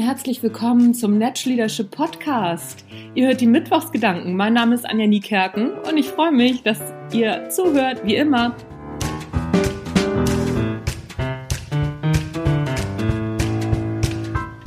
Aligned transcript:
herzlich 0.00 0.42
willkommen 0.42 0.94
zum 0.94 1.18
Natural 1.18 1.54
Leadership 1.54 1.90
Podcast. 1.90 2.86
Ihr 3.14 3.26
hört 3.26 3.42
die 3.42 3.46
Mittwochsgedanken. 3.46 4.34
Mein 4.34 4.54
Name 4.54 4.74
ist 4.74 4.88
Anja 4.88 5.06
Niekerken 5.06 5.72
und 5.86 5.98
ich 5.98 6.08
freue 6.08 6.32
mich, 6.32 6.62
dass 6.62 6.80
ihr 7.12 7.50
zuhört, 7.50 8.02
wie 8.06 8.16
immer. 8.16 8.56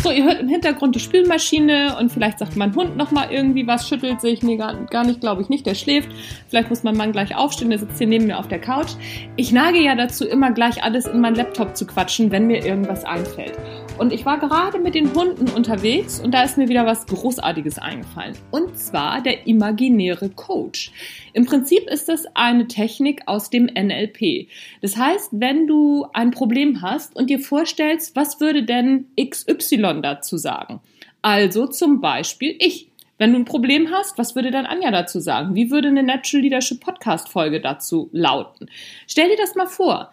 So, 0.03 0.11
ihr 0.11 0.25
hört 0.25 0.41
im 0.41 0.47
Hintergrund 0.47 0.93
die 0.93 0.99
Spülmaschine 0.99 1.97
und 1.99 2.11
vielleicht 2.11 2.37
sagt 2.37 2.55
mein 2.55 2.75
Hund 2.75 2.95
noch 2.95 3.09
mal 3.09 3.31
irgendwie 3.31 3.65
was, 3.65 3.87
schüttelt 3.87 4.21
sich. 4.21 4.43
Nee, 4.43 4.57
gar, 4.57 4.75
gar 4.85 5.05
nicht, 5.05 5.21
glaube 5.21 5.41
ich 5.41 5.49
nicht. 5.49 5.65
Der 5.65 5.73
schläft. 5.73 6.09
Vielleicht 6.49 6.69
muss 6.69 6.83
mein 6.83 6.95
Mann 6.95 7.13
gleich 7.13 7.35
aufstehen, 7.35 7.71
der 7.71 7.79
sitzt 7.79 7.97
hier 7.97 8.07
neben 8.07 8.27
mir 8.27 8.37
auf 8.37 8.47
der 8.47 8.59
Couch. 8.59 8.91
Ich 9.37 9.51
nage 9.51 9.79
ja 9.81 9.95
dazu, 9.95 10.27
immer 10.27 10.51
gleich 10.51 10.83
alles 10.83 11.07
in 11.07 11.19
meinen 11.19 11.35
Laptop 11.35 11.75
zu 11.75 11.87
quatschen, 11.87 12.29
wenn 12.29 12.45
mir 12.45 12.63
irgendwas 12.63 13.03
einfällt. 13.03 13.57
Und 13.97 14.11
ich 14.11 14.25
war 14.25 14.39
gerade 14.39 14.79
mit 14.79 14.95
den 14.95 15.13
Hunden 15.13 15.49
unterwegs 15.49 16.19
und 16.19 16.33
da 16.33 16.43
ist 16.43 16.57
mir 16.57 16.67
wieder 16.67 16.85
was 16.85 17.05
Großartiges 17.05 17.77
eingefallen. 17.77 18.35
Und 18.49 18.77
zwar 18.77 19.21
der 19.21 19.45
imaginäre 19.47 20.29
Coach. 20.29 20.91
Im 21.33 21.45
Prinzip 21.45 21.87
ist 21.87 22.09
das 22.09 22.25
eine 22.33 22.67
Technik 22.67 23.21
aus 23.27 23.49
dem 23.49 23.65
NLP. 23.65 24.47
Das 24.81 24.97
heißt, 24.97 25.29
wenn 25.33 25.67
du 25.67 26.07
ein 26.13 26.31
Problem 26.31 26.81
hast 26.81 27.15
und 27.15 27.29
dir 27.29 27.39
vorstellst, 27.39 28.15
was 28.15 28.39
würde 28.39 28.63
denn 28.63 29.07
XY 29.19 30.01
dazu 30.01 30.37
sagen? 30.37 30.81
Also 31.21 31.67
zum 31.67 32.01
Beispiel 32.01 32.55
ich. 32.59 32.89
Wenn 33.19 33.31
du 33.31 33.39
ein 33.39 33.45
Problem 33.45 33.89
hast, 33.91 34.17
was 34.17 34.35
würde 34.35 34.49
dann 34.49 34.65
Anja 34.65 34.89
dazu 34.89 35.19
sagen? 35.19 35.53
Wie 35.53 35.69
würde 35.69 35.89
eine 35.89 36.03
Natural 36.03 36.41
Leadership 36.41 36.81
Podcast 36.81 37.29
Folge 37.29 37.61
dazu 37.61 38.09
lauten? 38.11 38.69
Stell 39.07 39.29
dir 39.29 39.37
das 39.37 39.55
mal 39.55 39.67
vor. 39.67 40.11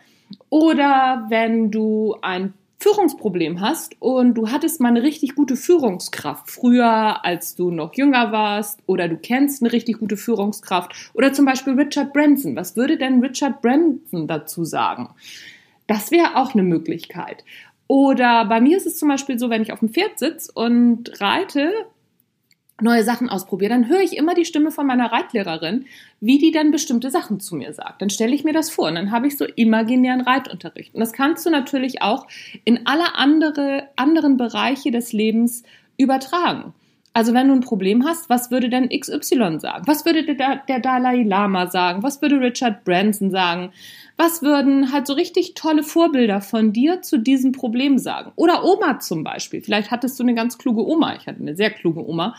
Oder 0.51 1.27
wenn 1.29 1.71
du 1.71 2.15
ein 2.21 2.55
Führungsproblem 2.81 3.61
hast 3.61 3.95
und 4.01 4.35
du 4.35 4.49
hattest 4.49 4.81
mal 4.81 4.89
eine 4.89 5.03
richtig 5.03 5.35
gute 5.35 5.55
Führungskraft 5.55 6.51
früher, 6.51 7.25
als 7.25 7.55
du 7.55 7.71
noch 7.71 7.95
jünger 7.95 8.33
warst, 8.33 8.81
oder 8.87 9.07
du 9.07 9.19
kennst 9.19 9.63
eine 9.63 9.73
richtig 9.73 9.99
gute 9.99 10.17
Führungskraft, 10.17 11.11
oder 11.13 11.33
zum 11.35 11.45
Beispiel 11.45 11.75
Richard 11.75 12.15
Branson. 12.15 12.57
Was 12.57 12.77
würde 12.77 12.97
denn 12.97 13.21
Richard 13.21 13.61
Branson 13.61 14.27
dazu 14.27 14.65
sagen? 14.65 15.11
Das 15.87 16.11
wäre 16.11 16.37
auch 16.37 16.55
eine 16.55 16.63
Möglichkeit. 16.63 17.45
Oder 17.87 18.47
bei 18.47 18.61
mir 18.61 18.79
ist 18.79 18.87
es 18.87 18.97
zum 18.97 19.09
Beispiel 19.09 19.39
so, 19.39 19.51
wenn 19.51 19.63
ich 19.63 19.73
auf 19.73 19.81
dem 19.81 19.91
Pferd 19.91 20.19
sitze 20.19 20.51
und 20.55 21.21
reite, 21.21 21.73
neue 22.83 23.05
Sachen 23.05 23.29
ausprobiere, 23.29 23.71
dann 23.71 23.89
höre 23.89 24.01
ich 24.01 24.17
immer 24.17 24.35
die 24.35 24.45
Stimme 24.45 24.71
von 24.71 24.87
meiner 24.87 25.13
Reitlehrerin, 25.13 25.87
wie 26.21 26.39
die 26.39 26.51
dann 26.51 26.71
bestimmte 26.71 27.11
Sachen 27.11 27.41
zu 27.41 27.57
mir 27.57 27.73
sagt. 27.73 28.03
Dann 28.03 28.11
stelle 28.11 28.35
ich 28.35 28.45
mir 28.45 28.53
das 28.53 28.71
vor 28.71 28.89
und 28.89 28.95
dann 28.95 29.11
habe 29.11 29.27
ich 29.27 29.37
so 29.37 29.45
imaginären 29.45 30.21
Reitunterricht. 30.21 30.95
Und 30.95 31.01
das 31.01 31.13
kannst 31.13 31.45
du 31.47 31.51
natürlich 31.51 32.03
auch 32.03 32.27
in 32.65 32.87
alle 32.87 33.15
andere, 33.17 33.89
anderen 33.97 34.37
Bereiche 34.37 34.91
des 34.91 35.13
Lebens 35.13 35.63
übertragen. 35.97 36.75
Also 37.13 37.35
wenn 37.35 37.49
du 37.49 37.55
ein 37.55 37.61
Problem 37.61 38.07
hast, 38.07 38.31
was 38.31 38.53
würde 38.53 38.69
denn 38.69 38.89
XY 38.89 39.59
sagen? 39.59 39.83
Was 39.87 40.07
würde 40.07 40.37
der, 40.37 40.63
der 40.69 40.79
Dalai 40.79 41.23
Lama 41.25 41.67
sagen? 41.67 42.05
Was 42.05 42.23
würde 42.23 42.41
Richard 42.41 42.85
Branson 42.85 43.33
sagen? 43.33 43.73
Was 44.17 44.43
würden 44.43 44.93
halt 44.93 45.09
so 45.09 45.15
richtig 45.15 45.55
tolle 45.55 45.83
Vorbilder 45.83 46.41
von 46.41 46.73
dir 46.73 47.03
zu 47.03 47.19
diesem 47.19 47.51
Problem 47.51 47.99
sagen? 47.99 48.31
Oder 48.37 48.65
Oma 48.65 49.01
zum 49.01 49.25
Beispiel. 49.25 49.61
Vielleicht 49.61 49.91
hattest 49.91 50.21
du 50.21 50.23
eine 50.23 50.35
ganz 50.35 50.57
kluge 50.57 50.87
Oma. 50.87 51.17
Ich 51.17 51.27
hatte 51.27 51.41
eine 51.41 51.57
sehr 51.57 51.71
kluge 51.71 52.07
Oma. 52.07 52.37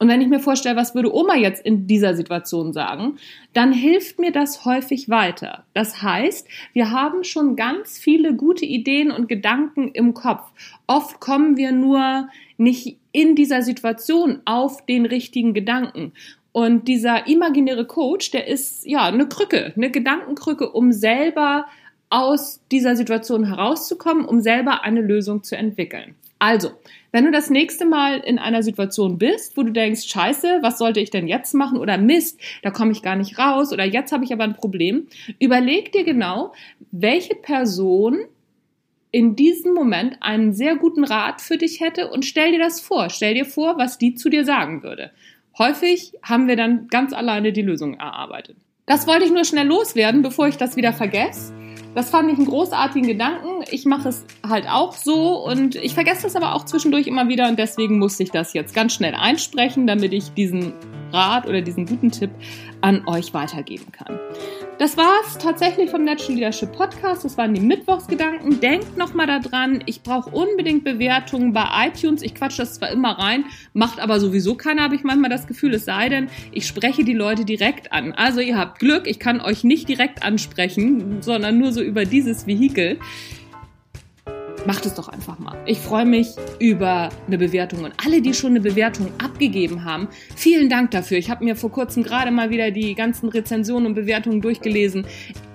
Und 0.00 0.08
wenn 0.08 0.22
ich 0.22 0.28
mir 0.28 0.40
vorstelle, 0.40 0.76
was 0.76 0.94
würde 0.94 1.14
Oma 1.14 1.36
jetzt 1.36 1.64
in 1.64 1.86
dieser 1.86 2.14
Situation 2.14 2.72
sagen, 2.72 3.18
dann 3.52 3.70
hilft 3.70 4.18
mir 4.18 4.32
das 4.32 4.64
häufig 4.64 5.10
weiter. 5.10 5.64
Das 5.74 6.02
heißt, 6.02 6.48
wir 6.72 6.90
haben 6.90 7.22
schon 7.22 7.54
ganz 7.54 7.98
viele 7.98 8.34
gute 8.34 8.64
Ideen 8.64 9.10
und 9.10 9.28
Gedanken 9.28 9.90
im 9.92 10.14
Kopf. 10.14 10.50
Oft 10.86 11.20
kommen 11.20 11.58
wir 11.58 11.72
nur 11.72 12.30
nicht 12.56 12.96
in 13.12 13.36
dieser 13.36 13.60
Situation 13.60 14.40
auf 14.46 14.86
den 14.86 15.04
richtigen 15.04 15.52
Gedanken. 15.52 16.14
Und 16.52 16.88
dieser 16.88 17.26
imaginäre 17.28 17.86
Coach, 17.86 18.30
der 18.30 18.48
ist 18.48 18.86
ja 18.86 19.04
eine 19.04 19.28
Krücke, 19.28 19.74
eine 19.76 19.90
Gedankenkrücke, 19.90 20.70
um 20.70 20.92
selber 20.92 21.66
aus 22.08 22.62
dieser 22.72 22.96
Situation 22.96 23.44
herauszukommen, 23.44 24.24
um 24.24 24.40
selber 24.40 24.82
eine 24.82 25.02
Lösung 25.02 25.42
zu 25.42 25.58
entwickeln. 25.58 26.16
Also, 26.40 26.70
wenn 27.12 27.26
du 27.26 27.30
das 27.30 27.50
nächste 27.50 27.84
Mal 27.84 28.18
in 28.20 28.38
einer 28.38 28.62
Situation 28.62 29.18
bist, 29.18 29.56
wo 29.56 29.62
du 29.62 29.72
denkst, 29.72 30.08
scheiße, 30.08 30.60
was 30.62 30.78
sollte 30.78 30.98
ich 30.98 31.10
denn 31.10 31.28
jetzt 31.28 31.52
machen? 31.54 31.78
Oder 31.78 31.98
Mist, 31.98 32.40
da 32.62 32.70
komme 32.70 32.92
ich 32.92 33.02
gar 33.02 33.14
nicht 33.14 33.38
raus. 33.38 33.72
Oder 33.72 33.84
jetzt 33.84 34.10
habe 34.10 34.24
ich 34.24 34.32
aber 34.32 34.44
ein 34.44 34.56
Problem. 34.56 35.06
Überleg 35.38 35.92
dir 35.92 36.02
genau, 36.02 36.52
welche 36.90 37.34
Person 37.34 38.20
in 39.12 39.36
diesem 39.36 39.74
Moment 39.74 40.16
einen 40.20 40.54
sehr 40.54 40.76
guten 40.76 41.04
Rat 41.04 41.42
für 41.42 41.58
dich 41.58 41.80
hätte 41.80 42.10
und 42.10 42.24
stell 42.24 42.52
dir 42.52 42.60
das 42.60 42.80
vor. 42.80 43.10
Stell 43.10 43.34
dir 43.34 43.44
vor, 43.44 43.76
was 43.76 43.98
die 43.98 44.14
zu 44.14 44.30
dir 44.30 44.44
sagen 44.44 44.82
würde. 44.82 45.10
Häufig 45.58 46.14
haben 46.22 46.48
wir 46.48 46.56
dann 46.56 46.88
ganz 46.88 47.12
alleine 47.12 47.52
die 47.52 47.62
Lösung 47.62 47.94
erarbeitet. 47.94 48.56
Das 48.86 49.06
wollte 49.06 49.24
ich 49.24 49.30
nur 49.30 49.44
schnell 49.44 49.66
loswerden, 49.66 50.22
bevor 50.22 50.48
ich 50.48 50.56
das 50.56 50.76
wieder 50.76 50.94
vergesse. 50.94 51.52
Das 51.94 52.10
fand 52.10 52.30
ich 52.30 52.38
einen 52.38 52.46
großartigen 52.46 53.08
Gedanken. 53.08 53.64
Ich 53.70 53.84
mache 53.84 54.10
es 54.10 54.24
halt 54.48 54.68
auch 54.68 54.94
so 54.94 55.44
und 55.44 55.74
ich 55.74 55.94
vergesse 55.94 56.22
das 56.22 56.36
aber 56.36 56.54
auch 56.54 56.64
zwischendurch 56.64 57.06
immer 57.08 57.28
wieder 57.28 57.48
und 57.48 57.58
deswegen 57.58 57.98
musste 57.98 58.22
ich 58.22 58.30
das 58.30 58.52
jetzt 58.52 58.74
ganz 58.74 58.94
schnell 58.94 59.14
einsprechen, 59.14 59.86
damit 59.86 60.12
ich 60.12 60.32
diesen 60.34 60.72
Rat 61.12 61.46
oder 61.46 61.60
diesen 61.62 61.86
guten 61.86 62.10
Tipp 62.10 62.30
an 62.80 63.06
euch 63.06 63.34
weitergeben 63.34 63.92
kann. 63.92 64.18
Das 64.78 64.96
war's 64.96 65.36
tatsächlich 65.38 65.90
vom 65.90 66.04
Natural 66.04 66.34
Leadership 66.34 66.72
Podcast. 66.72 67.24
Das 67.24 67.36
waren 67.36 67.52
die 67.52 67.60
Mittwochsgedanken. 67.60 68.60
Denkt 68.60 68.96
nochmal 68.96 69.26
daran, 69.26 69.82
ich 69.84 70.02
brauche 70.02 70.30
unbedingt 70.30 70.84
Bewertungen 70.84 71.52
bei 71.52 71.66
iTunes. 71.86 72.22
Ich 72.22 72.34
quatsche 72.34 72.58
das 72.58 72.74
zwar 72.74 72.90
immer 72.90 73.18
rein, 73.18 73.44
macht 73.74 74.00
aber 74.00 74.18
sowieso 74.20 74.54
keiner, 74.54 74.84
habe 74.84 74.94
ich 74.94 75.04
manchmal 75.04 75.28
das 75.28 75.46
Gefühl, 75.46 75.74
es 75.74 75.84
sei 75.84 76.08
denn, 76.08 76.28
ich 76.52 76.66
spreche 76.66 77.04
die 77.04 77.12
Leute 77.12 77.44
direkt 77.44 77.92
an. 77.92 78.12
Also 78.12 78.40
ihr 78.40 78.56
habt 78.56 78.78
Glück, 78.78 79.06
ich 79.06 79.18
kann 79.18 79.42
euch 79.42 79.64
nicht 79.64 79.86
direkt 79.88 80.22
ansprechen, 80.22 81.20
sondern 81.20 81.58
nur 81.58 81.72
so 81.72 81.82
über 81.82 82.06
dieses 82.06 82.46
Vehikel 82.46 82.98
macht 84.66 84.86
es 84.86 84.94
doch 84.94 85.08
einfach 85.08 85.38
mal. 85.38 85.56
Ich 85.66 85.78
freue 85.78 86.04
mich 86.04 86.34
über 86.58 87.08
eine 87.26 87.38
Bewertung 87.38 87.84
und 87.84 87.92
alle, 88.04 88.20
die 88.20 88.34
schon 88.34 88.50
eine 88.50 88.60
Bewertung 88.60 89.08
abgegeben 89.22 89.84
haben, 89.84 90.08
vielen 90.36 90.68
Dank 90.68 90.90
dafür. 90.90 91.18
Ich 91.18 91.30
habe 91.30 91.44
mir 91.44 91.56
vor 91.56 91.70
kurzem 91.70 92.02
gerade 92.02 92.30
mal 92.30 92.50
wieder 92.50 92.70
die 92.70 92.94
ganzen 92.94 93.28
Rezensionen 93.28 93.86
und 93.86 93.94
Bewertungen 93.94 94.40
durchgelesen. 94.40 95.06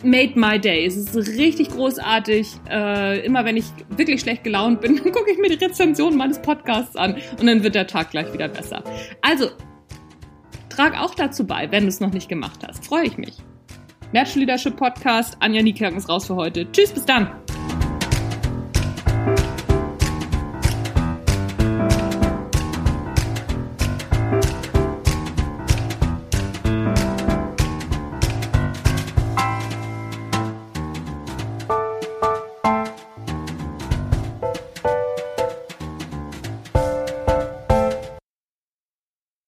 Made 0.03 0.39
my 0.39 0.59
day. 0.59 0.85
Es 0.85 0.95
ist 0.97 1.16
richtig 1.16 1.69
großartig. 1.69 2.47
Äh, 2.69 3.25
immer 3.25 3.45
wenn 3.45 3.57
ich 3.57 3.66
wirklich 3.95 4.21
schlecht 4.21 4.43
gelaunt 4.43 4.81
bin, 4.81 4.95
dann 5.03 5.11
gucke 5.11 5.31
ich 5.31 5.37
mir 5.37 5.49
die 5.49 5.63
Rezensionen 5.63 6.17
meines 6.17 6.41
Podcasts 6.41 6.95
an 6.95 7.16
und 7.39 7.45
dann 7.45 7.63
wird 7.63 7.75
der 7.75 7.87
Tag 7.87 8.11
gleich 8.11 8.31
wieder 8.33 8.47
besser. 8.47 8.83
Also, 9.22 9.49
trag 10.69 10.99
auch 10.99 11.16
dazu 11.16 11.45
bei, 11.45 11.72
wenn 11.72 11.83
du 11.83 11.89
es 11.89 11.99
noch 11.99 12.11
nicht 12.11 12.29
gemacht 12.29 12.61
hast. 12.67 12.85
Freue 12.85 13.05
ich 13.05 13.17
mich. 13.17 13.37
Natural 14.13 14.39
Leadership 14.39 14.77
Podcast. 14.77 15.37
Anja 15.39 15.61
Niekerken 15.61 15.97
ist 15.97 16.09
raus 16.09 16.27
für 16.27 16.35
heute. 16.35 16.72
Tschüss, 16.72 16.91
bis 16.91 17.05
dann. 17.05 17.44